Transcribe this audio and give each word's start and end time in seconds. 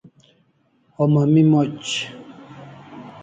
Homa 0.95 1.21
mi 1.33 1.41
moch 1.51 1.91